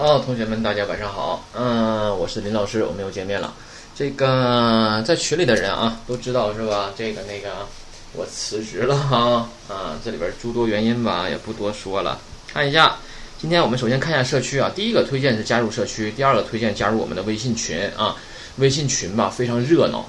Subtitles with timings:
[0.00, 1.44] 好同学们，大家晚上好。
[1.54, 3.54] 嗯，我是林老师，我们又见面了。
[3.94, 6.90] 这个在群里的人啊，都知道是吧？
[6.96, 7.64] 这个那个，
[8.12, 9.48] 我辞职了哈。
[9.68, 12.18] 啊，这里边诸多原因吧，也不多说了。
[12.52, 12.96] 看一下，
[13.38, 14.68] 今天我们首先看一下社区啊。
[14.74, 18.16] 第一个推荐是加入社区，第二个推荐加入我们的微信群啊。
[18.56, 20.04] 微信群吧，非常热闹。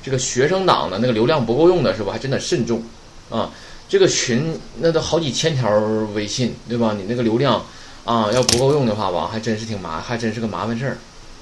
[0.00, 2.12] 这个学生党的那个流量不够用的是吧？
[2.12, 2.80] 还真的慎重
[3.30, 3.50] 啊。
[3.88, 5.76] 这个群那都好几千条
[6.14, 6.94] 微信，对吧？
[6.96, 7.60] 你那个流量。
[8.04, 10.98] 啊，要不够用的话吧，还真是挺麻，还真是个麻烦事儿。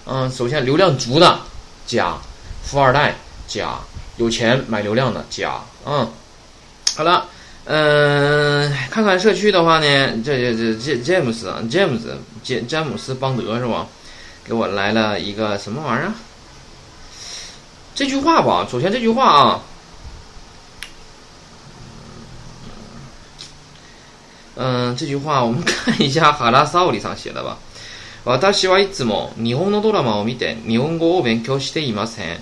[0.06, 1.40] 嗯，首先流量足的
[1.86, 2.16] 加，
[2.62, 3.16] 富二代
[3.48, 3.78] 加，
[4.16, 5.60] 有钱买流量的加。
[5.84, 6.08] 嗯，
[6.96, 7.26] 好了，
[7.64, 13.86] 嗯，看看社区的话呢，这这这詹詹姆斯啊，詹姆斯詹詹姆斯邦德是吧？
[14.44, 16.12] 给我来了一个什么玩意儿？
[17.94, 19.62] 这句话吧，首先这句话啊。
[24.91, 27.57] 嗯，这句话我们看一下哈拉萨里上写的吧。
[28.25, 32.39] 私はいつも日本のドラマを見て日本語を勉強していません。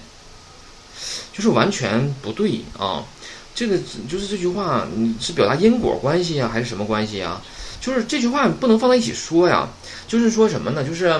[1.31, 3.03] 就是完全不对啊！
[3.53, 3.78] 这个
[4.09, 7.39] 就是这句话，你是表达因果关系啊，还是什么关系啊？
[7.80, 9.69] 就是这句话不能放在一起说呀。
[10.08, 10.83] 就是说什么呢？
[10.83, 11.14] 就是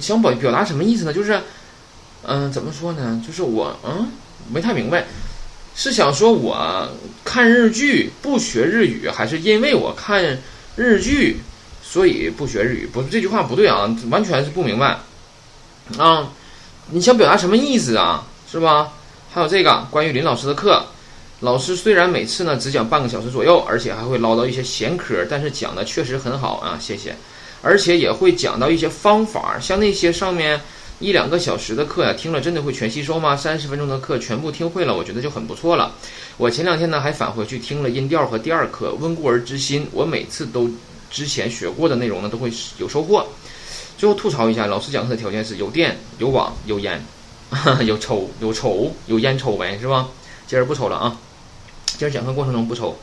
[0.00, 1.12] 想表表达什么意思呢？
[1.12, 1.40] 就是
[2.22, 3.20] 嗯，怎么说呢？
[3.26, 4.08] 就是我嗯，
[4.52, 5.06] 没太明白。
[5.78, 6.88] 是想说我
[7.22, 10.38] 看日剧不学日语，还是因为我看
[10.75, 11.39] 日剧
[11.83, 12.89] 所以不学日语？
[12.91, 14.97] 不是这句话不对啊，完全是不明白
[15.97, 16.29] 啊！
[16.91, 18.25] 你想表达什么意思啊？
[18.49, 18.93] 是吧？
[19.33, 20.85] 还有这个关于林老师的课，
[21.41, 27.15] 老师虽然每次呢只讲半个小时左右，而且还会唠叨一些闲嗑，但是讲的确实很好啊，谢谢！
[27.61, 30.59] 而且也会讲到一些方法，像那些上面。
[31.01, 33.35] 一两个小时的课呀，听了真的会全吸收吗？
[33.35, 35.95] 三十分钟的课全部听会了，我觉得就很不错了。
[36.37, 40.69] 我前两天呢还返回去听了音调和第二课《温故而知新》，我每次都
[41.09, 43.25] 之前学过的内容呢都会有收获。
[43.97, 47.03] 最后吐槽一下，老师讲课的条件是有电、有网、有烟，
[47.83, 50.07] 有抽、有抽、有烟抽呗，是吧？
[50.45, 51.17] 今儿不抽了啊，
[51.97, 52.95] 今儿讲课过程中不抽。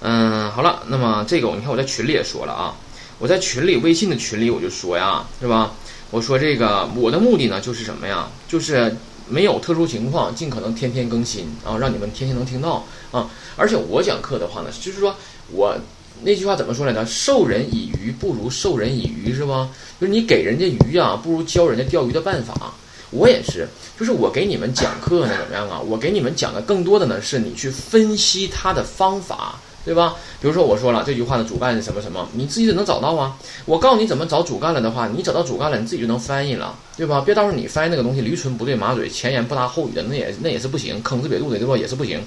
[0.00, 2.74] 嗯，好了，那么这个你看我在群里也说了啊，
[3.18, 5.72] 我在群里微信的群里我就说呀，是吧？
[6.10, 8.28] 我说这个，我的目的呢，就是什么呀？
[8.48, 8.94] 就是
[9.28, 13.30] 没有特殊情况，尽可能天天更新啊，让你们天天能听到啊。
[13.56, 15.14] 而且我讲课的话呢，就是说
[15.52, 15.76] 我
[16.22, 17.06] 那句话怎么说来着？
[17.06, 19.70] 授人以鱼不如授人以渔，是吧？
[20.00, 22.74] 就是你给人家鱼啊，不如教人家钓鱼的办法。
[23.10, 23.68] 我也是，
[23.98, 25.80] 就是我给你们讲课呢，怎么样啊？
[25.80, 29.60] 我给你们讲的更多的呢，是你去分析它的方法。
[29.84, 30.14] 对吧？
[30.40, 33.36] 比如说我说了这句话的主干是什么什么，你自己就能找到啊。
[33.64, 37.22] 我告诉你怎么找主干了的话，你找到主干了，你自己就能翻译了，对吧？
[37.24, 41.76] 别到时候你翻译那个东西驴唇不对马嘴，前言不搭后语的，那也那也是不行，坑字别肚的，对吧？
[41.76, 42.22] 也是不行。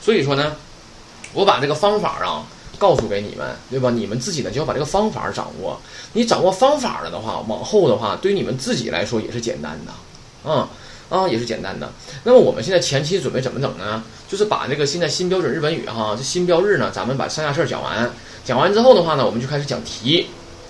[0.00, 0.54] 所以说呢，
[1.32, 2.46] 我把这个方法啊
[2.78, 3.90] 告诉给你们，对吧？
[3.90, 5.80] 你们自己呢就要把这个方法掌握。
[6.12, 9.92] 你掌握方法了的话，往后的话对你们自己来说也是简单的，
[10.44, 10.66] 嗯。
[11.08, 11.90] 啊，也是简单的。
[12.22, 14.02] 那么我们现在前期准备怎么整呢？
[14.28, 18.10] 就是把这个现在新标准日本语哈，这新标日呢，咱们把上下事讲完。
[18.44, 20.26] 讲完之后的话呢，我们就开始讲题，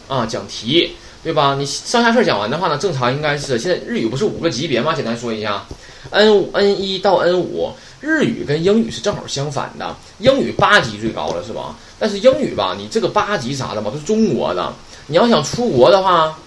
[0.07, 1.57] 啊，讲题，对吧？
[1.59, 4.93] 你上下事讲完的话呢，正常应该是现在日语不是五个级别吗？
[4.95, 5.65] 简单说一下
[6.11, 11.75] ，N 五 N 一到 N 五，日语跟英语是正好相反的，英语八级最高了，是吧？
[11.99, 14.73] 但是英语吧，你这个八级啥的吧，都是中国的，
[15.07, 16.39] 你要想出国的话，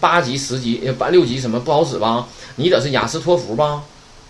[0.00, 2.26] 八级、十级、八六级什么不好使吧？
[2.56, 3.82] 你得是雅思托福吧，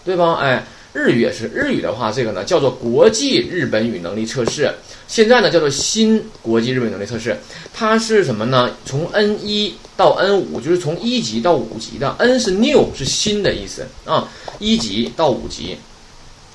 [0.04, 0.34] 对吧？
[0.34, 4.72] 哎，日语也是，日语的话，这个呢叫做国际日本语能力测试，
[5.06, 7.36] 现在呢叫做新国际日本能力测试，
[7.72, 8.70] 它是什么呢？
[8.84, 13.86] 从 N 一到 N 五，就是从一级到五级的，N 是 new 是新的意思。
[14.04, 15.76] 啊，一级到五级。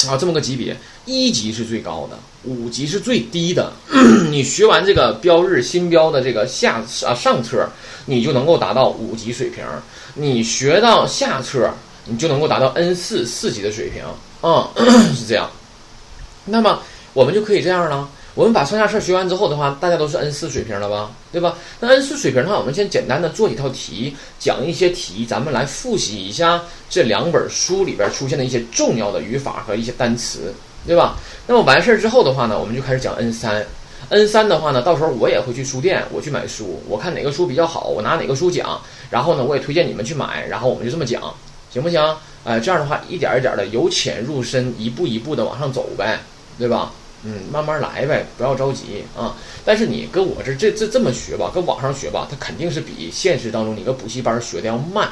[0.08, 0.76] 啊，这么个级别，
[1.06, 3.72] 一级是最高的，五级是最低的。
[4.30, 7.68] 你学完这个标日新标的这个下啊上册，
[8.06, 9.64] 你就能够达到五级水平。
[10.14, 11.74] 你学到下册，
[12.06, 14.04] 你就能够达到 N 四四级的水平
[14.42, 14.70] 啊，
[15.16, 15.50] 是这样。
[16.44, 16.80] 那么
[17.14, 18.08] 我们就可以这样了。
[18.36, 21.10] 我们把上下册学完之后的话，大家都是 N 四水平了吧？
[21.32, 21.58] 对吧？
[21.80, 30.54] 那 N 四水平的话，我们先简单的做几套题，讲一些题，咱们来复习一下这两本书里边出现的一些重要的语法和一些单词，
[30.86, 31.16] 对吧？
[31.48, 33.66] 那么完事儿之后的话呢，我们就开始讲 N 三。
[34.10, 38.80] N 三的话呢，到时候我也会去书店，我去买书，我看哪个书比较好，我拿哪个书讲。
[39.10, 41.22] 然后呢，我也推荐你们去买，然后我们就这么讲，
[41.72, 42.02] 行不行？
[42.44, 46.20] 哎，这样的话，一点一点的由浅入深，一步一步的往上走呗，
[46.60, 46.92] 对吧？
[47.26, 49.36] 嗯，慢慢来呗，不要着急啊。
[49.66, 55.10] 但是你跟我这这这这么学吧，跟网上学吧，它肯定是比现实当中你个补习班学的要慢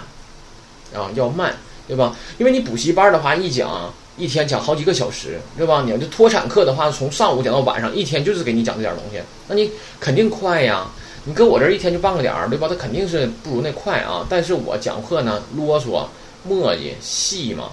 [0.93, 1.55] 啊，要慢，
[1.87, 2.15] 对吧？
[2.37, 5.81] 因为你补习班的话，一讲一天讲好几个小时，对吧？
[5.83, 10.87] 你要就脱产课的话，从上午讲到晚上，一天就是给你讲这点东西，那你肯定快呀。
[11.25, 12.67] 你搁我这一天就半个点儿，对吧？
[12.67, 14.27] 他肯定是不如那快啊。
[14.29, 16.05] 但是我讲课呢，啰嗦、
[16.43, 17.71] 磨叽、细嘛，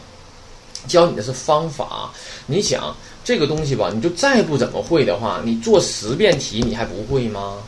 [0.86, 2.10] 教你的是方法。
[2.46, 2.94] 你想
[3.24, 7.58] 这个东西吧，你就再不怎么会的话，你做十遍题你还不会吗？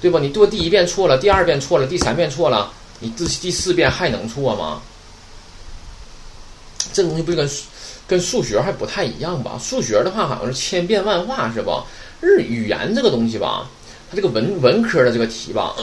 [0.00, 0.20] 对吧？
[0.20, 4.82] 你做第一遍错了，第二遍错了，第三遍错了，你第第四遍还能错吗？
[6.92, 7.50] 这东西不跟
[8.06, 9.58] 跟数学还不太一样吧？
[9.58, 11.84] 数学的话好像是千变万化，是吧？
[12.20, 13.68] 日语言这个东西吧，
[14.10, 15.74] 它这个文文科的这个题吧，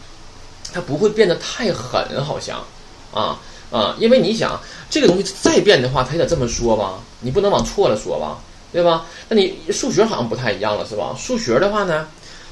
[0.72, 2.64] 它不会变得太狠，好像
[3.12, 3.38] 啊
[3.70, 7.00] 啊，因为你想这个东西再变的话，它也得这么说吧？
[7.20, 8.38] 你不能往错了说吧？
[8.72, 9.06] 对吧？
[9.28, 11.14] 那你数学好像不太一样了，是吧？
[11.18, 12.06] 数学的话呢，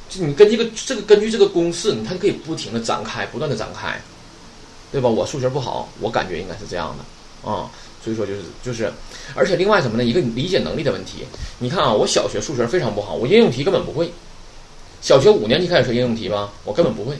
[0.08, 4.00] 就你根据这个这个根据这个公式，你它可以不停的展开，不断的展开，
[4.90, 5.08] 对吧？
[5.08, 7.70] 我数学不好，我感觉应该是这样的啊。
[8.02, 8.92] 所以说就是就是，
[9.34, 10.04] 而且另外什么呢？
[10.04, 11.24] 一个理解能力的问题。
[11.58, 14.12] 你看啊，我小学数学非常不好，我应用题根本不会。
[15.00, 17.16] 小学五年级开始学应用题吧，我根本不会。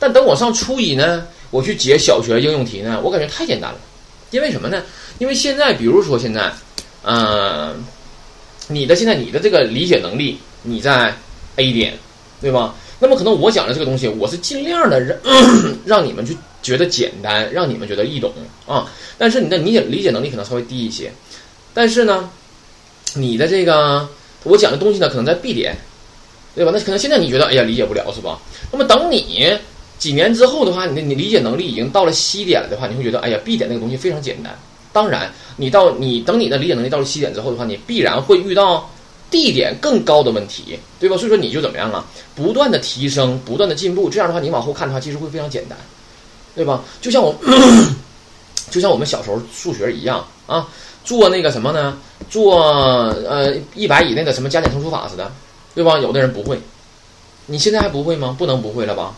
[0.00, 3.78] 但等我上初一呢，我去解小学应用题呢，我感觉太简单了。
[4.32, 4.82] 因为什么呢？
[5.18, 6.50] 因为现在，比如说现在，
[7.04, 7.84] 嗯，
[8.66, 11.14] 你的现在你的这个理解能力你在
[11.54, 11.96] A 点，
[12.40, 12.74] 对吧？
[12.98, 15.16] 那么可能我讲的这个东西，我是尽量的让
[15.86, 16.36] 让你们去。
[16.62, 18.30] 觉得简单，让你们觉得易懂
[18.66, 18.86] 啊！
[19.16, 21.10] 但是你的理解理解能力可能稍微低一些。
[21.72, 22.28] 但是呢，
[23.14, 24.06] 你的这个
[24.42, 25.74] 我讲的东西呢，可能在 B 点，
[26.54, 26.70] 对吧？
[26.74, 28.38] 那可能现在你觉得哎呀理解不了是吧？
[28.70, 29.58] 那么等你
[30.00, 34.58] 几年之后的话，你的你理解能力已经到了 C 点了的话，你会觉得哎呀 B 点那个东西非常简单。
[34.92, 38.90] 当然，你到你等你的理解能力到了 C 点之后的话，你必然会遇到
[39.30, 41.16] D 点更高的问题，对吧？
[41.16, 42.04] 所以说你就怎么样啊？
[42.34, 45.78] 不断的提升，不断的进步，这样的话你往后看的话，其实会非常简单。
[46.52, 46.82] 对吧？
[47.00, 47.32] 就像我，
[48.70, 50.66] 就像我们小时候数学一样啊，
[51.04, 51.96] 做那个什么呢？
[52.28, 55.30] 做呃一百以内的什么加减乘除法似的，
[55.76, 55.96] 对吧？
[56.00, 56.60] 有的人不会，
[57.46, 58.34] 你现在还不会吗？
[58.36, 59.14] 不能不会了吧？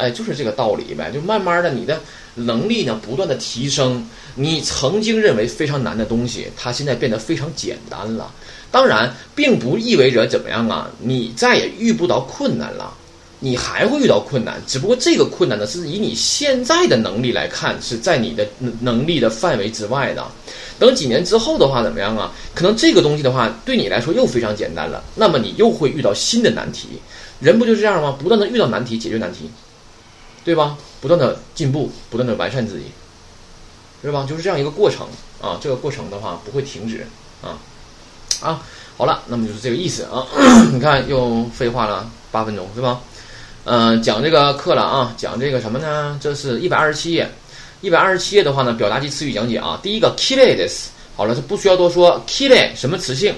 [0.00, 1.10] 哎，就是这个道理呗。
[1.12, 2.00] 就慢慢的，你的
[2.34, 4.04] 能力呢不断的提升，
[4.34, 8.32] 你曾经认为非常难的东西，它现在变得非常简单了。
[8.70, 12.94] 当然，并不意味着怎么样啊，你再也遇不到困难了。
[13.42, 18.46] 你还会遇到困难，只不过这个困难呢，是以你现在的能力来看，是在你的
[18.80, 20.22] 能力的范围之外的。
[20.78, 22.30] 等几年之后的话，怎么样啊？
[22.54, 25.02] 可能这个东西的话，对你来说又非常简单了。
[25.14, 26.88] 那么你又会遇到新的难题。
[27.40, 28.14] 人不就这样吗？
[28.22, 29.50] 不断的遇到难题，解决难题，
[30.44, 30.76] 对吧？
[31.00, 32.86] 不断的进步，不断的完善自己，
[34.02, 34.26] 对吧？
[34.28, 35.06] 就是这样一个过程
[35.40, 35.58] 啊。
[35.60, 37.06] 这个过程的话不会停止
[37.42, 37.58] 啊
[38.40, 38.62] 啊。
[38.96, 40.26] 好了，那么就是这个意思啊。
[40.72, 43.00] 你看又废话了八分钟，是吧？
[43.64, 46.18] 嗯，讲这个课了啊，讲这个什么呢？
[46.20, 47.30] 这是一百二十七页，
[47.82, 49.78] 一百二十七页的话呢，表达及词语讲解啊。
[49.82, 53.34] 第一个 k i l e d e s 好了，这不需要多说 k i l e 什么词性？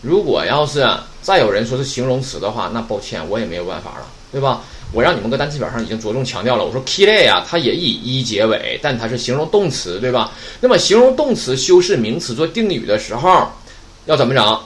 [0.00, 0.84] 如果要是
[1.22, 4.62] 再有人说是形容词的话，那抱歉，我也没有办法了，对吧？
[4.93, 10.31] 我让你们搁单词表上已经着重强调了，我说 k i l e 呀，它也以一结尾，但它是形容动词，对吧？
[10.61, 13.51] 那么形容动词修饰名词做定语的时候，
[14.05, 14.59] 要怎么整？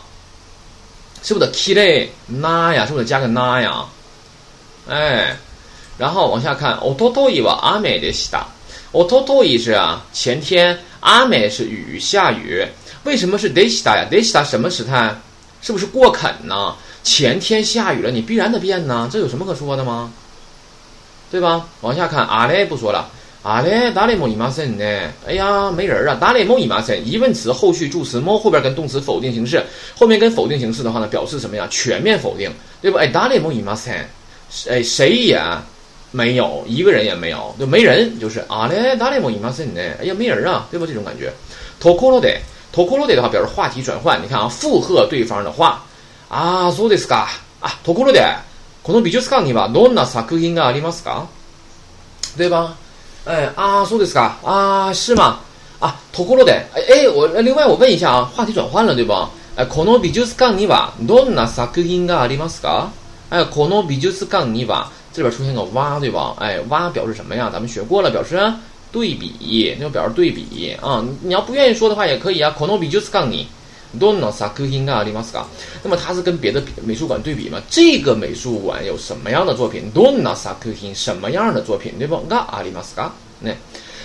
[1.23, 2.85] 是不是 k i l e 那呀？
[2.85, 3.85] 是不是加个那呀？
[4.87, 5.35] 哎，
[5.97, 8.45] 然后往下看，おとといは雨でした。
[8.91, 12.67] おととい是啊，前天，雨是雨，下雨。
[13.03, 14.07] 为什么是でした呀？
[14.09, 15.15] でした什么时态？
[15.61, 16.75] 是不是过肯呢？
[17.05, 20.11] 前天下雨了，你必然得变呢，这有什么可说的吗？
[21.31, 21.65] 对吧？
[21.81, 23.05] 往下看，あれ不说了，
[23.43, 25.09] あれ誰もいませんね。
[25.25, 27.05] 哎呀，没人啊，誰もいません。
[27.05, 29.63] 疑问词后续助词も后边跟动词否定形式，
[29.97, 31.65] 后面跟否定形式的话呢，表示什么呀？
[31.71, 32.97] 全面否定，对不？
[32.97, 34.05] 哎，誰もいません。
[34.69, 35.41] 哎，谁也
[36.11, 39.81] 没有，一个人也没有，就没人，就是啊嘞，哪里没伊玛森呢？
[40.01, 40.85] 哎呀，没人啊，对吧？
[40.85, 41.31] 这种感觉。
[41.79, 42.39] ところで，
[42.73, 45.85] ところで的话表示话题转换，你看啊，附和对方的话
[46.28, 47.26] 啊，そうですか
[47.60, 48.24] 啊，ところで、
[48.82, 51.26] この美術館にはどんな作品がありますか？
[52.36, 52.74] 对吧？
[53.24, 55.38] 哎啊，そうですか啊，是吗？
[55.80, 59.30] 啊，ところで，哎哎，我另外我问一下啊，话题转换了对吧？
[59.56, 62.88] 哎，この美術館にはどんな作品がありますか？
[63.30, 66.34] 哎，可诺比就是杠尼瓦，这里边出现个哇，对吧？
[66.38, 67.50] 哎，哇表示什么呀？
[67.52, 68.40] 咱们学过了，表示
[68.92, 71.04] 对比，那就表示对比啊。
[71.22, 72.54] 你要不愿意说的话也可以啊。
[72.56, 73.48] 可诺比就是杠尼，
[73.99, 75.45] どんな作品がありますか？
[75.83, 77.61] 那么它是跟别的美术馆对比嘛？
[77.69, 79.91] 这个美术馆有什么样的作品？
[79.93, 81.93] どんな作品什么样的作品？
[81.99, 82.15] 对不？
[82.29, 83.09] がありますか？
[83.39, 83.49] 那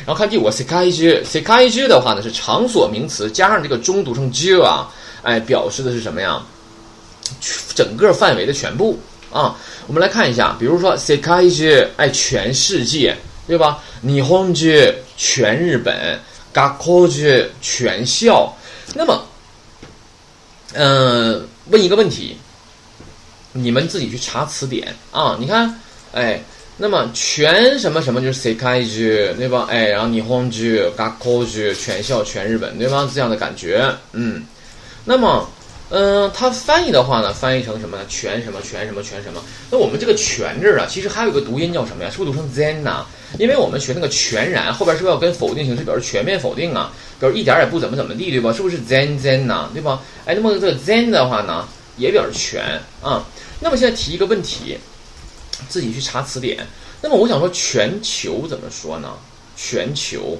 [0.04, 4.88] 然后看第五个世界中，世界中的话呢是场所名词，加上这个中读成中啊，
[5.22, 6.42] 哎，表示的是什么呀？
[7.74, 8.98] 整个范围的全部。
[9.32, 9.54] 啊，
[9.86, 13.14] 我们来看一下，比如说 “sekai 哎，全世界，
[13.46, 13.82] 对吧？
[14.02, 16.18] 霓虹剧全日本，
[16.54, 17.06] gaku
[17.60, 18.50] 全校。
[18.94, 19.20] 那么，
[20.73, 22.37] 嗯，问一个问题，
[23.53, 25.37] 你们自己去查词典啊。
[25.39, 25.79] 你看，
[26.13, 26.41] 哎，
[26.77, 29.67] 那么全什么什么就是 s e k a i j 对吧？
[29.69, 33.09] 哎，然后霓虹剧、嘎口剧、全校全日本，对吧？
[33.13, 34.43] 这样的感觉，嗯，
[35.05, 35.49] 那么。
[35.93, 38.03] 嗯，它翻译的话呢，翻译成什么呢？
[38.07, 39.43] 全什么全什么全什么？
[39.69, 42.09] 那我们这个全字啊，其实还有一个读音叫什么呀？
[42.09, 43.05] 是不是读成 zen 呢？
[43.39, 46.91] 因为我们学那个全然后边是不是要跟否定形式表示全面否定啊？
[47.19, 48.51] 表示一点也不怎么怎么地，对吧？
[48.51, 49.69] 是不是 zen zen 呢？
[49.73, 50.01] 对吧？
[50.25, 53.23] 哎，那么这个 zen 的话呢，也表示全啊。
[53.59, 54.77] 那么现在提一个问题，
[55.69, 56.65] 自己去查词典。
[57.01, 59.13] 那么我想说，全球怎么说呢？
[59.55, 60.39] 全球。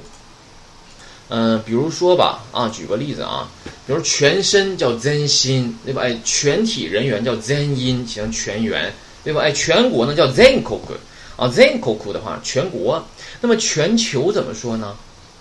[1.34, 3.50] 嗯，比如说吧，啊，举个例子啊，
[3.88, 6.02] 比如全身叫 Zen 心，对吧？
[6.02, 8.94] 哎，全体人员叫真音，形成全员，
[9.24, 9.42] 对吧？
[9.42, 10.94] 哎，全国呢叫 z e n k o k
[11.42, 13.04] 啊，zenkoku 的话，全国。
[13.42, 14.96] 那么全球怎么说呢？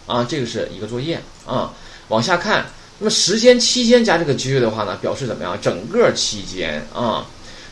[0.06, 1.70] 啊，这个是一个作业啊。
[2.08, 2.64] 往下看，
[2.98, 5.60] 那么时间期间加这个句的话呢，表示怎么样？
[5.60, 7.26] 整个期间啊。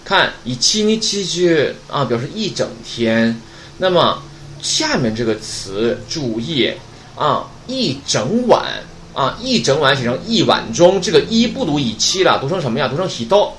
[0.04, 3.34] 看以七尼七句啊，表示一整天。
[3.78, 4.22] 那么
[4.60, 6.70] 下面这个词注意。
[7.16, 8.80] 啊，一整晚
[9.14, 12.86] 啊，一整晚写成一晚中，这个一不读以七了，读成什么呀？
[12.86, 13.52] 读成 hito，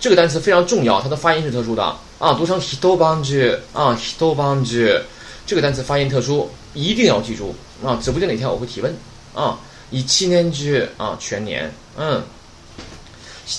[0.00, 5.00] 这个单词非常重要，它的发音是特殊的啊，读成 hito banju 啊，hito banju，
[5.46, 7.54] 这个单词发音特殊，一定要记住
[7.84, 7.98] 啊。
[8.02, 8.94] 指不定哪天我会提问
[9.34, 9.58] 啊。
[9.90, 12.22] 以七年之啊，全年，嗯。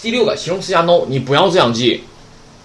[0.02, 2.04] 第六个形容词加 no，你不要这样记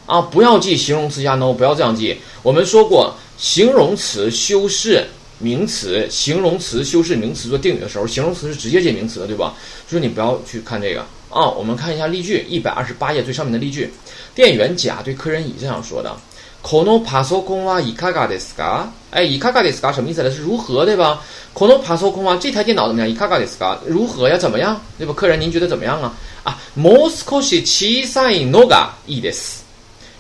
[0.07, 2.17] 啊，不要记形容词加 no，不要这样记。
[2.43, 5.07] 我们说过，形容词修饰。
[5.39, 9.53] 名词、形容词修饰名词做定语的时候，形容词是直接接名词的，对吧？
[9.91, 11.49] 所以你不要去看这个啊。
[11.49, 13.93] 我们看一下例句，一百二十八页最上面的例句。
[14.35, 16.15] 店员甲对客人乙这样说的
[16.63, 20.31] ：“Kono pasoku wa ikaga desu ka？” 哎，ikaga desu ka 什么意思呢？
[20.31, 21.23] 是如何，对吧
[21.55, 24.39] ？Kono pasoku wa 这台电脑怎么样？ikaga desu ka 如何呀？
[24.39, 24.81] 怎么样？
[24.99, 25.13] 对吧？
[25.13, 26.15] 客人您觉得怎么样啊？
[26.45, 29.59] 啊，moskoshi chisai noga i desu。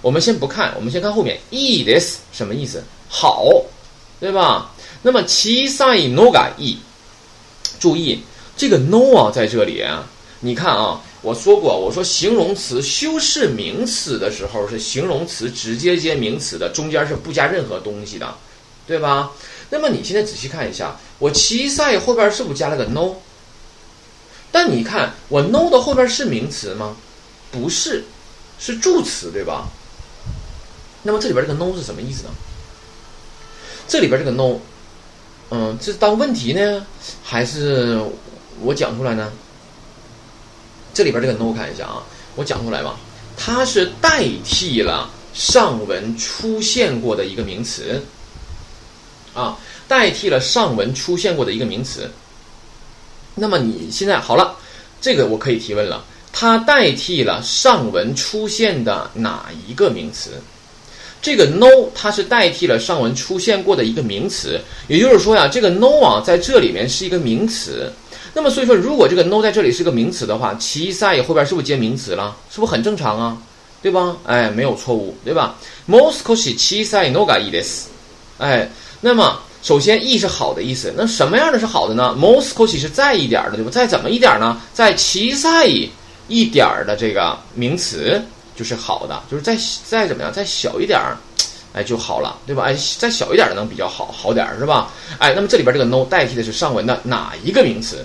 [0.02, 2.82] 我们先不看，我们先看后面，i desu 什么意思？
[3.08, 3.46] 好，
[4.20, 4.70] 对吧？
[5.02, 6.78] 那么七赛 no 改 e，
[7.80, 8.22] 注意
[8.56, 10.06] 这个 no 啊，在这里啊，
[10.44, 18.34] 你看啊，我说过，我说形容词修饰名词的时候是形容词直接接名词的，中间是不加任何东西的，
[18.84, 19.30] 对吧？
[19.70, 23.14] 那么你现在仔细看一下，我七赛后边是不是加了个 no？
[24.50, 26.96] 但你看我 no 的后边是名词吗？
[27.52, 28.02] 不是，
[28.58, 29.68] 是助词，对吧？
[31.04, 32.30] 那么这里边这个 no 是什么意思呢？
[33.86, 34.58] 这里边这个 no。
[35.50, 36.84] 嗯，这当问题呢，
[37.22, 38.00] 还是
[38.60, 39.30] 我讲出来呢？
[40.94, 42.02] 这里边这个 no 看一下啊，
[42.36, 42.96] 我讲出来吧，
[43.36, 48.02] 它是代替了上文出现过的一个名词
[49.32, 49.56] 啊，
[49.88, 52.10] 代替了上文出现过的一个名词。
[53.34, 54.54] 那么你现在好了，
[55.00, 60.32] 这个我可以提问了，它代替了上文出现的哪一个名词？
[61.22, 67.90] 这个 no 它是代替了上文出现过的一个名词，也就是说呀，这个 no 啊在这里面是一个名词。
[68.34, 72.36] 那么所以说，如果这个 no 在这里是个名词的话，其 sai 后边是不是接名词了？
[72.50, 73.36] 是不是很正常啊？
[73.82, 74.16] 对吧？
[74.24, 75.56] 哎，没有错误，对吧
[75.88, 77.82] ？moskoshi chi sai noga i des，
[78.38, 78.68] 哎，
[79.00, 83.70] 那么首先 e 是好的意思，那什么样的是好的呢？moskoshi 是再一点的，对吧？
[83.70, 84.60] 再怎么一点呢？
[84.72, 85.88] 在 chi sai
[86.28, 88.22] 一点的这个名词。
[88.54, 91.00] 就是好的，就是再再怎么样，再小一点，
[91.72, 92.64] 哎就好了，对吧？
[92.64, 94.92] 哎，再小一点的能比较好，好点儿是吧？
[95.18, 98.04] 哎，那么这里边这个 no 代替的是上文的哪一个名词？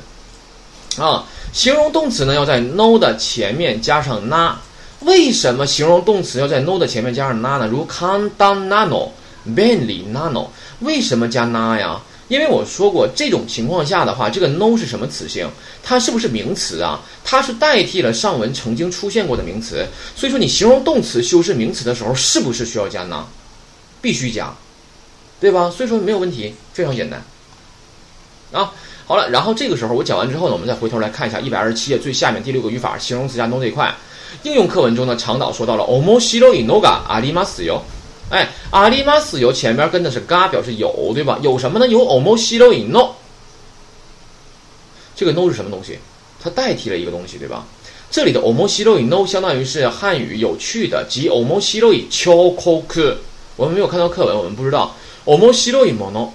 [1.02, 1.24] 啊，
[1.54, 4.54] 形容动词呢要在 no 的前面加上 na，
[5.02, 7.68] 为什么形容动词要在 no 的前面加上 na 呢？
[7.68, 9.10] 如 can dan nano
[9.56, 10.48] benly nano，
[10.80, 12.02] 为什么加 na 呀？
[12.30, 15.50] 因为我说过，这种情况下的话，这个 no 是什么词性？
[15.82, 17.00] 它是不是名词啊？
[17.24, 19.88] 它是代替了上文曾经出现过的名词。
[20.14, 23.22] 所以说，你形容动词修饰名词的时候，是不是需要加 na？
[24.02, 24.54] 必须加，
[25.40, 25.70] 对吧？
[25.70, 27.24] 所以说没有问题，非常简单。
[28.52, 28.74] 啊，
[29.08, 33.96] 好了，然后这个时候我讲完之后呢，我们再回头来看一下一百二十七页最下面第六个语法，形容词加 no 这一块。
[34.44, 37.80] 应用课文中呢，长岛说到了 omoshiroi noga arimasu yo。
[38.30, 41.40] 哎，阿里马斯有前面跟的是嘎，表示有，对吧？
[41.42, 41.88] 有什么呢？
[41.88, 43.12] 有 o m o s i r o i no。
[45.16, 45.98] 这个 no 是什么东西？
[46.44, 47.66] 它代替了一个东西，对吧？
[48.12, 51.80] 这里的 o m o s i r o i no 相当于是汉语有趣的，即 o m o s i
[51.82, 53.16] r o i chokoku。
[53.56, 56.28] 我们没有看到课文，我们不知道 o m o s i r o i mono。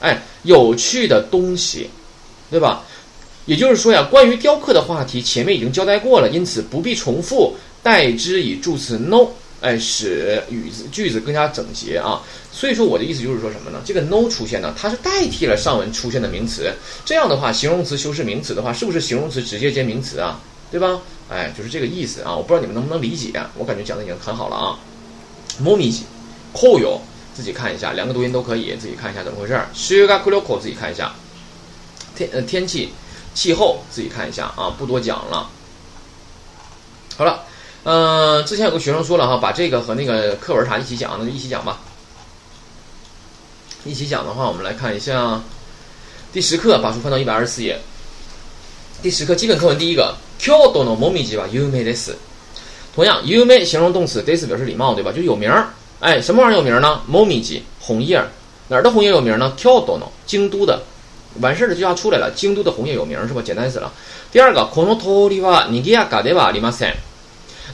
[0.00, 1.88] 哎，有趣的东西，
[2.49, 2.83] 对吧？
[3.45, 9.27] 也就是说呀，关于雕刻的话题前面已经交代过了，因此不必重复，代之以助词 no。
[9.61, 12.21] 哎，使语子句子更加整洁啊！
[12.51, 13.81] 所以说我的意思就是说什么呢？
[13.85, 16.69] 这个 no 出现呢，它是代替了上文出现的名词。
[17.05, 20.37] 这样的话，形容词修饰名词的话，是不是形容词直接接名词啊？
[20.69, 20.99] 对吧？
[21.29, 22.35] 哎，就是这个意思啊。
[22.35, 24.77] 我不知道你们能不能理解，我感觉讲的已经很好了啊。
[25.63, 26.01] もみじ、
[26.53, 26.99] 紅葉，
[27.33, 29.57] 自己看一下，两个读音都可以，自己看一下怎么回事。
[29.73, 31.15] 修がくるこ，自己看一下。
[32.18, 32.90] 天呃天气
[33.32, 35.48] 气候，自己看一下啊，不多讲了。
[37.16, 37.44] 好了，
[37.84, 41.78] 嗯，之前有个学生说了哈，把这个和那个课文啥一起讲，那就一起讲吧。
[43.84, 45.40] 一起讲的话，我们来看一下
[46.32, 47.78] 第十课，把书翻到一百二十四页。
[49.00, 52.14] 第十课基本课文第一个，Kyoto no momiji wa yume desu。
[52.94, 55.12] 同样，yume 形容动词，this 表示礼貌，对吧？
[55.12, 55.68] 就有名儿。
[56.00, 58.20] 哎，什么玩意儿有名呢？momiji 红叶，
[58.66, 60.82] 哪儿的红叶有名呢？Kyoto no 京都的。
[61.40, 63.40] 完事儿的这句话出来了，京都的红叶有名是吧？
[63.42, 63.92] 简单死了。
[64.32, 66.92] 第二个，kono tori wa nigiyaka de wa arimasen。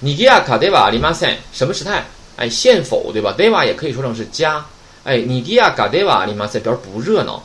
[0.02, 2.04] nigiyaka de wa arimasen 什么时态？
[2.36, 4.64] 哎，现否对吧？de wa 也可以说成是加。
[5.04, 7.42] 哎，nigiyaka de wa arimasen 表示不热闹，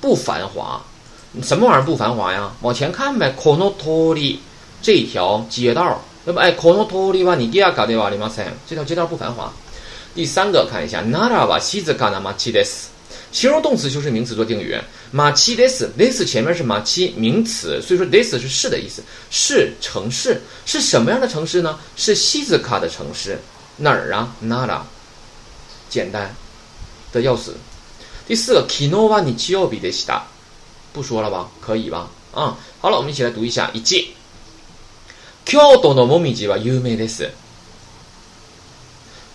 [0.00, 0.82] 不繁华。
[1.42, 2.50] 什么玩意儿不繁华呀？
[2.62, 4.38] 往前看呗，kono tori
[4.82, 6.40] 这条街道，那么？
[6.40, 9.52] 哎，kono tori wa nigiyaka de wa arimasen 这条街道不繁华。
[10.14, 12.91] 第三个看一下，nara wa shizuka na machi desu。
[13.32, 14.78] 形容动词修饰名词做定语，
[15.10, 21.78] 马七 this this 前面是马七名词，所以说 this 是是的意思，是城市，是什么样的城市呢？
[21.96, 23.38] 是西子卡的城市，
[23.78, 24.82] 哪儿啊？Nara，
[25.88, 26.34] 简单
[27.10, 27.56] 的要死。
[28.28, 30.20] 第四个，kino wa nichiyobi deshita，
[30.92, 31.48] 不说了吧？
[31.60, 32.10] 可以吧？
[32.32, 34.14] 啊，好了，我们一起来读一下一季。
[35.46, 37.28] Kyoto no momiji wa yume desu。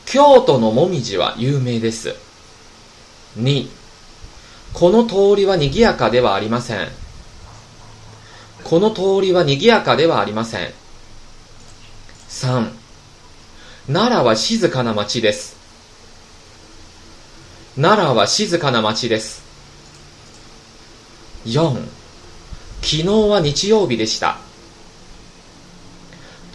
[0.08, 2.13] Kyoto no momiji wa yume desu。
[3.36, 3.44] 二
[4.78, 6.88] この通りは賑やかではありません。
[8.64, 10.72] この通りは賑やかではありません。
[12.30, 12.70] 3.
[13.88, 15.58] 奈良は静かな町です。
[17.76, 19.42] 奈良は静かな町です。
[21.46, 21.74] 4.
[22.84, 24.38] 昨日は日曜日でした。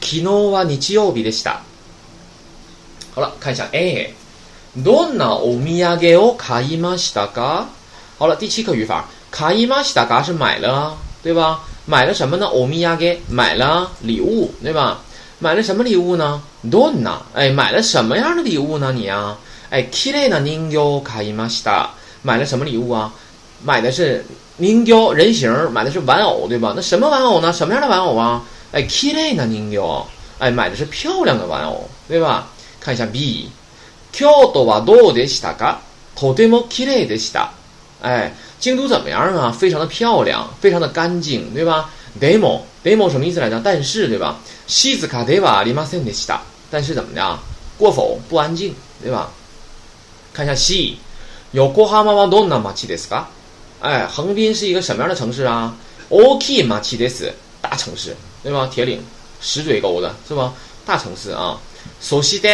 [0.01, 1.63] 昨日は日曜日でした。
[3.17, 4.15] 好了，看一下 A。
[4.77, 7.82] どんなお土産を買いましたか？
[8.22, 11.60] 好了，第七课语法，卡伊玛西达嘎是买了，对吧？
[11.86, 12.48] 买了什么呢？
[12.48, 15.00] 欧米亚给买了礼物，对吧？
[15.40, 16.42] 买了什么礼物呢？
[16.72, 17.22] 多呢？
[17.34, 18.92] 哎，买了什么样的礼物呢？
[18.92, 19.38] 你呀，
[19.70, 21.92] 哎，きれいな人形卡伊玛西达，
[22.24, 23.14] 买了什么礼物啊？
[23.64, 24.26] 买的是
[24.58, 26.74] 人形人形，买的是玩偶，对吧？
[26.76, 27.54] 那什么玩偶呢？
[27.54, 28.42] 什么样的玩偶啊？
[28.72, 29.82] 哎，きれいな人形，
[30.40, 32.48] 哎，买的是漂亮的玩偶，对吧？
[32.80, 33.50] 看一下 B，
[34.12, 35.78] 京都はどうでしたか？
[36.16, 37.52] とてもきれいでした。
[38.03, 39.51] 哎，京都怎么样啊？
[39.51, 41.89] 非常的漂亮，非常的干净，对吧
[42.21, 43.61] ？demo demo 什么意思来着？
[43.65, 44.41] 但是，对吧？
[44.67, 47.41] 西子卡德瓦里马森的西达，但是怎么的啊？
[47.79, 48.19] 过否？
[48.29, 49.31] 不安静，对吧？
[50.35, 50.99] 看一下西，
[51.53, 53.29] 有过哈马瓦多纳马奇德斯卡。
[53.81, 55.73] 哎，横滨是一个什么样的城市啊
[56.11, 58.69] ？oki 马奇德斯，大城市，对吧？
[58.69, 59.01] 铁岭、
[59.41, 60.53] 石嘴沟的是吧？
[60.85, 61.57] 大城市啊。
[62.01, 62.49] so 西的。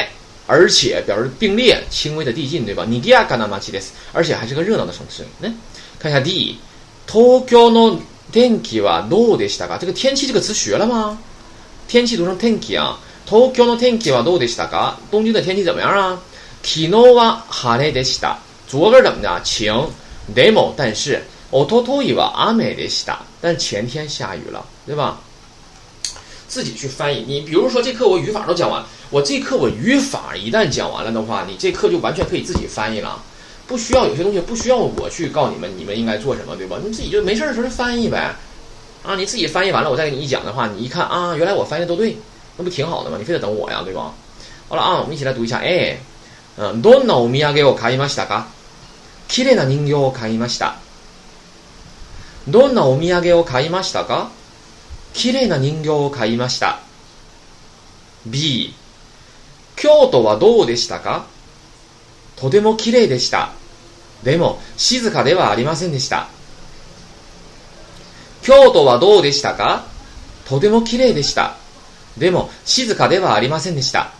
[0.48, 2.86] 而且表示并列，轻微的递进，对吧？
[2.86, 5.26] 尼基亚干纳马奇です，而且还是个热闹的城市。
[5.40, 5.50] 那
[5.98, 6.58] 看一下 D，
[7.08, 7.98] 東京の
[8.32, 9.78] 天気はどうでしたか？
[9.78, 11.18] 这个天气这个词学了吗？
[11.88, 13.00] 天气读成天気啊。
[13.26, 14.96] 東京の天気はどうでしたか？
[15.10, 16.20] 东京的天气怎么样啊？
[16.62, 18.38] 昨日は晴れでした。
[18.68, 19.42] 昨个怎么的？
[19.44, 19.90] 晴。
[20.34, 23.20] demo 但是，おとといは雨でした。
[23.42, 25.20] 但前天下雨了，对吧？
[26.48, 27.24] 自己去翻译。
[27.28, 28.84] 你比如说这课我语法都讲完。
[29.10, 33.22] 我这课我语法一旦讲完了的话，你这课就完全可以自己翻译了，
[33.68, 36.78] 不需要有些东西不需要我去告诉你们，你们应该做什么，对吧？
[36.84, 38.36] 你自己就没事的时候就翻译呗，
[39.04, 42.18] 啊，你自己翻译完了，我再给你一讲的话，你一看啊，原来我翻译的都对，
[42.58, 43.18] 那不挺好的吗？
[43.20, 44.14] 你非得等我呀，对吧？
[44.70, 45.98] 好了啊，我们一起来读一下，哎，
[46.58, 48.46] 嗯，どんなお土産を買いましたか？
[49.28, 50.76] 綺麗な人形を買いました。
[52.48, 54.28] どんなお土産を買いましたか？
[55.14, 56.80] 綺麗な人形を買いました。
[58.26, 58.74] B
[59.81, 61.27] 京都はどうでしたか？
[62.37, 63.53] とても綺麗でした。
[64.23, 66.29] でも、静かではありませんでした。
[68.43, 69.87] 京都はどうでしたか？
[70.47, 71.57] とても綺麗でした。
[72.17, 74.13] でも、静かではありませんでした。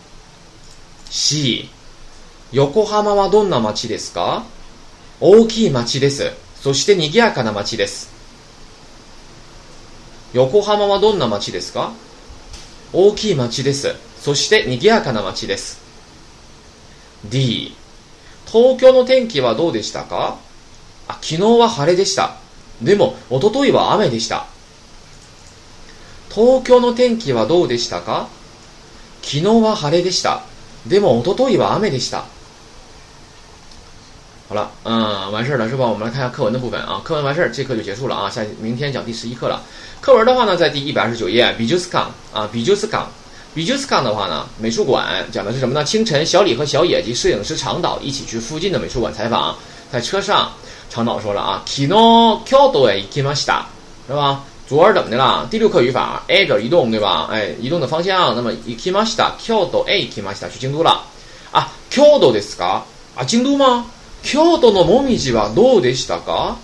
[1.09, 1.69] C、
[2.51, 4.45] 横浜はどんな街ですか？
[5.19, 6.31] 大きい街です。
[6.61, 8.09] そして賑やかな街です。
[10.33, 11.91] 横浜はどんな街ですか？
[12.93, 13.95] 大きい街です。
[14.21, 15.79] そして賑やかな街です。
[17.25, 17.75] D、
[18.45, 20.37] 東京の天気はどうでしたか？
[21.07, 22.35] あ昨日は晴れでした。
[22.81, 24.45] でも、おとといは雨でした。
[26.29, 28.27] 東京の天気はどうでしたか？
[29.21, 30.43] 昨日は晴れでした。
[30.87, 32.25] でも、おとといは雨でした。
[34.47, 35.87] 好了，嗯，完事儿了是吧？
[35.87, 37.01] 我们来看一下课文的部分啊。
[37.03, 38.29] 课文完事儿，这课就结束了啊。
[38.29, 39.61] 下明天讲第十一课了。
[40.01, 41.53] 课文的话呢，在第一百二十九页。
[41.57, 41.89] 比 u s
[42.33, 42.87] 啊，比 u s
[43.54, 45.84] 比 j u s 的话呢，美术馆讲的是什么呢？
[45.84, 49.56] 清晨，小李和小野及摄影师长岛一起去附近的美术馆采访。
[49.92, 50.50] 在车上，
[50.90, 53.62] 长岛说了啊，Kino Kyoto e Ikimashita，
[54.08, 54.42] 是吧？
[54.66, 55.46] 昨儿怎么的了？
[55.50, 57.28] 第六课语法，A 表移动，对吧？
[57.30, 58.34] 哎，移动的方向。
[58.34, 61.02] 那么 Ikimashita Kyoto e Ikimashita 去京都了
[61.52, 61.68] 啊？
[61.92, 62.82] Kyoto ですか？
[63.14, 63.84] 啊，京都吗？
[64.24, 66.56] 京都の紅葉はどうでしたか？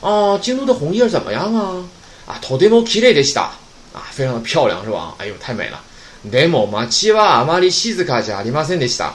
[0.00, 1.84] 啊，京都的红叶怎么样啊？
[2.26, 3.50] 啊，とても綺麗でした。
[3.92, 5.14] 啊，非常的漂亮，是吧？
[5.18, 5.80] 哎呦，太美了。
[6.24, 9.14] でも街はあまり静かじゃありませんでした。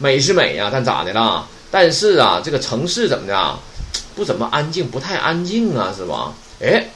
[0.00, 1.46] 美是美呀，但咋的了？
[1.70, 3.58] 但是啊，这个城市怎么的？
[4.14, 6.32] 不怎么安静，不太安静啊，是吧？
[6.60, 6.86] 哎，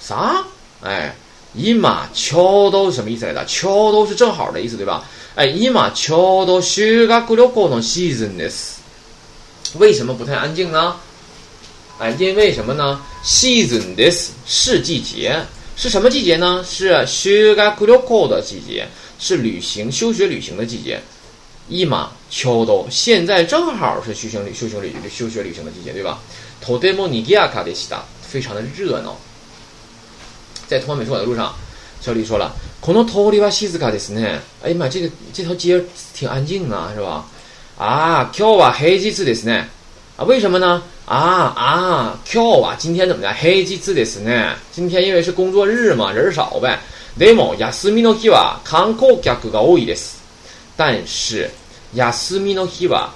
[0.00, 0.44] 啥？
[0.82, 1.14] 哎，
[1.54, 1.80] 今
[2.12, 3.44] ちょうど什么意思来着？
[3.44, 5.02] ちょうど是正好的意思，对吧？
[5.34, 8.80] 哎，今ちょうど修学旅行のシーズンです。
[9.78, 10.94] 为什么不太安静呢？
[11.98, 13.00] 哎，因为什么呢？
[13.24, 15.40] Season this 是季节，
[15.78, 16.64] 是什么季节呢？
[16.64, 18.86] 是修学旅行的季节，
[19.18, 21.00] 是旅行、休学旅行的季节。
[21.68, 26.18] 一马秋冬，现在正好是休行旅、休行旅、休学旅行的季节，对吧？
[26.64, 29.16] とても賑やかでした，非常的热闹。
[30.66, 31.54] 在通往美术馆的路上，
[32.00, 35.82] 小李说了：“この通りは静かですね。”哎呀妈，这个这条街
[36.14, 37.24] 挺安静啊，是吧？
[37.78, 39.68] 啊，今日は平日ですね。
[40.19, 40.81] 啊，为什么呢？
[41.05, 43.33] 啊啊，今日は今天怎么的？
[43.35, 44.53] 平日ですね。
[44.69, 46.77] 今天因为是工作日嘛，人少呗。
[47.17, 50.19] でも休みの日は観光客が多いです。
[50.75, 51.49] 但是
[51.93, 53.11] 休みの日は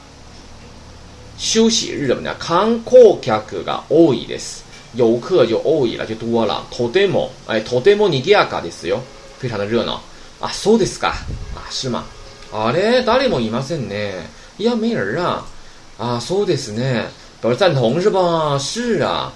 [1.37, 2.33] 休息日怎么的？
[2.39, 4.63] 観光客が多いです。
[4.95, 6.63] 游客就多い了，就多了。
[6.71, 9.01] とても哎，とても賑やかですよ。
[9.41, 9.99] 非常的热闹。
[10.39, 11.09] 啊，そうですか。
[11.53, 12.05] 啊，是吗？
[12.53, 14.25] あれ、誰もいませんね。
[14.57, 15.43] いや、没人啊。
[16.03, 17.07] 啊，そうですね。
[17.41, 18.59] 表赞同是吧？
[18.59, 19.31] 是啊。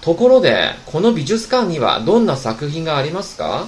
[0.00, 3.66] ところで、この美術館にはどんな作品がありますか？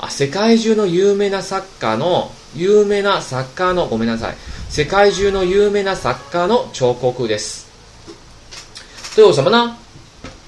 [0.00, 4.34] あ、世界中の有名な作家の、有名な作家の、ごめんなさい。
[4.68, 7.68] 世界中の有名な作家の彫刻です。
[9.14, 9.76] 都有什么呢？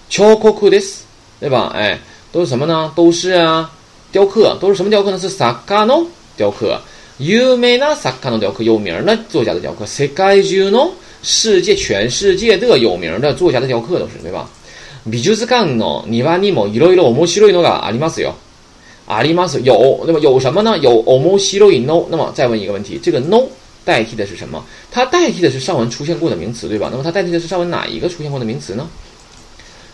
[0.09, 1.07] 彫刻です。
[1.39, 1.71] 对吧？
[1.75, 2.01] 哎，
[2.33, 2.93] 都是什么呢？
[2.97, 3.71] 都是啊，
[4.11, 4.59] 雕刻。
[4.61, 5.19] 都是什么雕刻呢？
[5.21, 6.07] 是作家の
[6.37, 6.81] 雕刻。
[7.19, 9.87] 有名な作家の雕刻，有名的作家的雕刻。
[9.87, 10.93] 世界中の
[11.24, 14.48] 世界全世界的有名的作家的雕刻都是对吧？
[15.06, 18.34] 美術館の庭にもいろいろ面白いのがありますよ。
[19.08, 20.78] あります有，那么有什么呢？
[20.80, 22.06] 有面白いの。
[22.10, 23.44] 那么再问一个问题，这个 no
[23.86, 24.62] 代替的是什么？
[24.92, 26.90] 它代替的是上文出现过的名词，对吧？
[26.92, 28.88] 那么它代替的是上文哪一个出现过的名词呢？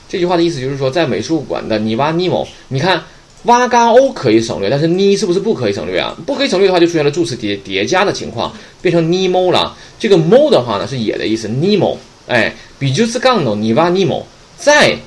[0.09, 3.03] 这句话的意思就是说，在美术馆的尼瓦尼莫，你看。
[3.43, 6.15] 哇嘎欧可以省略，但是呢是不是不可以省略啊？
[6.25, 9.75] 不可以省略的话，就出现了助词叠叠加的情况，变成尼莫了。
[9.99, 11.97] 这个莫的话呢是也的意思，尼莫。
[12.25, 14.25] 哎，比就是杠呢，尼瓦尼莫，
[14.57, 14.97] 在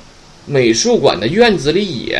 [0.45, 2.19] 美术馆的院子里也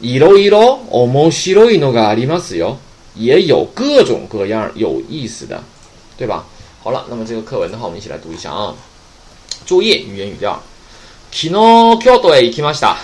[0.00, 2.76] 一楼一楼，おもしろいのがありますよ，
[3.16, 5.62] 也有各种各样有意思的，
[6.18, 6.44] 对吧？
[6.82, 8.74] 好了，那么这个课文的话，我们一起来读一下啊。
[9.64, 10.62] 注意语言语调。
[11.30, 12.96] 昨日京都へ行きました。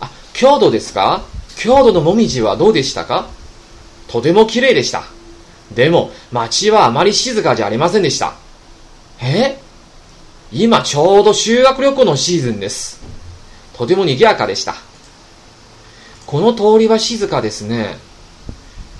[0.00, 1.20] あ、京都ですか？
[1.57, 3.27] 京都のもみじはどうでしたか？
[4.07, 5.03] とても綺麗でした。
[5.73, 8.33] でも、街はあまり静かじゃありませんでした。
[9.21, 9.59] え？
[10.51, 13.01] 今ちょうど修学旅行のシーズンです。
[13.75, 14.75] とても賑やかでした。
[16.27, 17.97] この通りは静かですね。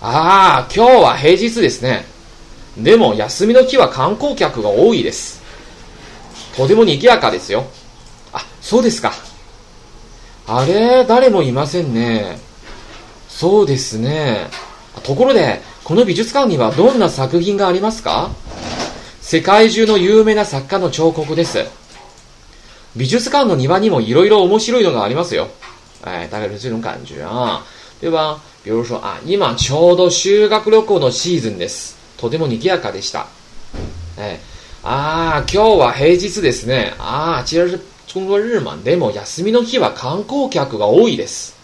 [0.01, 2.05] ああ、今日は平日ですね。
[2.77, 5.43] でも、休みの日は観光客が多いです。
[6.55, 7.65] とても賑やかですよ。
[8.33, 9.13] あ、そうですか。
[10.47, 12.39] あれ、誰もいませんね。
[13.35, 14.47] そうですね。
[15.01, 18.29] ところで、この美術館にはどんな作品がありますか？
[19.21, 21.65] 世界中の有名な作家の彫刻です。
[22.95, 25.47] 美術館の庭にもいろいろ面白いのがありますよ。
[26.03, 27.65] 哎，大概是这种感觉啊，
[27.99, 28.37] 对吧？
[28.63, 31.97] 比如说啊，今ちょうど修学旅行のシーズンです。
[32.17, 33.25] とても賑やかでした。
[34.15, 34.39] 哎，
[34.83, 36.93] 啊、今日は平日ですね。
[36.99, 37.79] 啊、今儿是
[38.13, 38.77] 工作日嘛。
[38.83, 41.62] でも休みの日は観光客が多いです。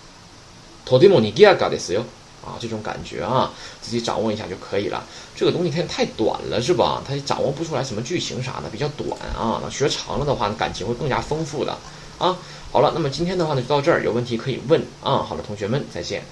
[0.88, 2.05] とても賑やかですよ。
[2.45, 5.03] 啊，这种感觉啊，自己掌握一下就可以了。
[5.35, 7.03] 这个东西它太短了，是吧？
[7.09, 9.59] 它掌握不出来什么剧情啥的，比较短啊。
[9.64, 11.75] 那学长了的话，感情会更加丰富的
[12.19, 12.37] 啊。
[12.71, 15.25] 好了，那么今天的话呢就到这儿，有问题可以问啊。
[15.27, 16.23] 好了，同学们再见。